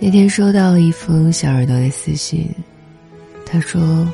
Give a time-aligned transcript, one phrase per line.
[0.00, 2.48] 那天收到一封小耳朵的私信，
[3.44, 4.08] 他说：“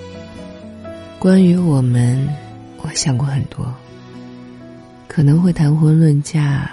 [1.20, 2.26] 关于我们，
[2.79, 3.72] 我想过很多，
[5.06, 6.70] 可能会谈婚论嫁，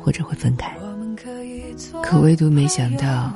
[0.00, 0.74] 或者会分开，
[2.02, 3.30] 可唯独没想到，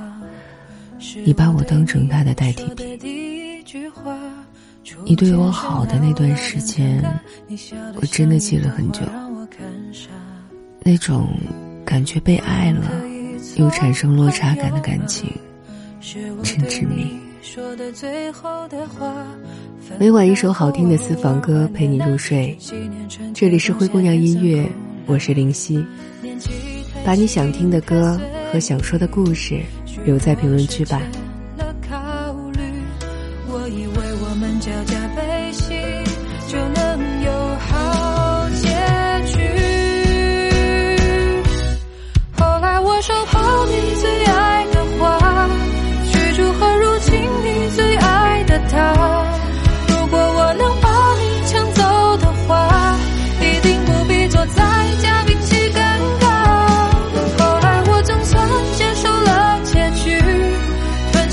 [1.27, 2.99] 你把我当成他的代替品。
[5.05, 7.05] 你对我好的那段时间，
[7.97, 9.03] 我真的记了很久，
[10.83, 11.29] 那种
[11.85, 12.91] 感觉被爱了。”
[13.57, 15.31] 又产生落差感的感情，
[16.43, 17.19] 真致命。
[19.99, 22.57] 每晚一首好听的私房歌陪你入睡，
[23.35, 24.67] 这里是灰姑娘音乐，
[25.07, 25.85] 我是林夕。
[27.05, 28.19] 把你想听的歌
[28.53, 29.61] 和想说的故事
[30.05, 31.01] 留在评论区吧。
[33.69, 35.75] 以为我们交加悲喜，
[36.49, 38.02] 就能有好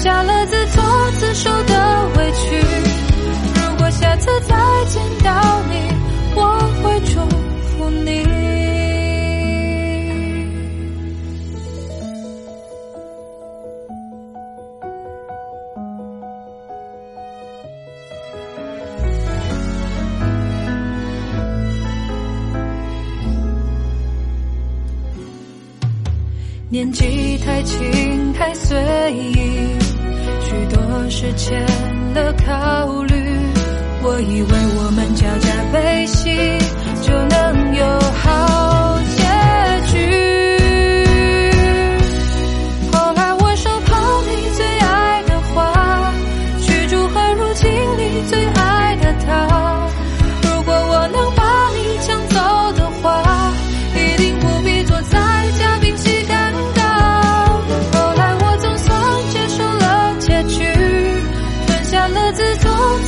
[0.09, 0.83] 下了自作
[1.19, 2.59] 自受的委屈
[3.61, 4.55] 如果下次再
[4.87, 5.75] 见到你
[6.35, 6.41] 我
[6.81, 7.19] 会祝
[7.61, 8.23] 福你
[26.69, 28.75] 年纪太轻太随
[29.13, 29.98] 意
[30.41, 31.59] 许多事欠
[32.13, 33.15] 了考虑。
[34.01, 36.29] 我以为我们交加悲喜，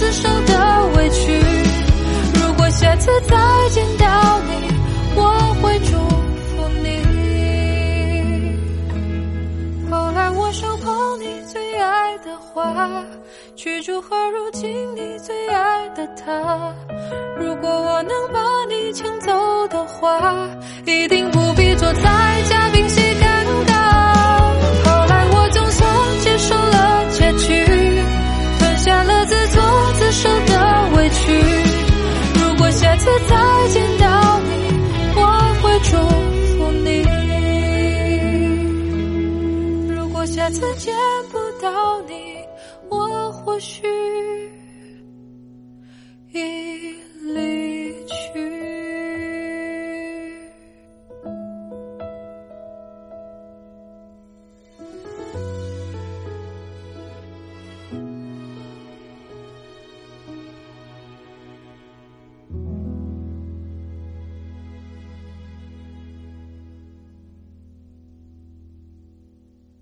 [0.01, 1.31] 自受的委屈。
[2.33, 3.37] 如果下次再
[3.69, 4.53] 见到你，
[5.15, 5.21] 我
[5.61, 5.91] 会祝
[6.49, 6.87] 福你。
[9.91, 12.89] 后来我手捧你最爱的花，
[13.55, 16.73] 去祝贺如今你最爱的他。
[17.37, 20.19] 如果我能把你抢走的话，
[20.83, 23.10] 一定不必坐在嘉宾席
[40.51, 40.93] 次见
[41.31, 42.45] 不到你，
[42.89, 44.00] 我或许。